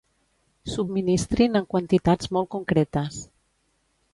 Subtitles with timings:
[0.75, 3.21] Subministrin en quantitats molt concretes.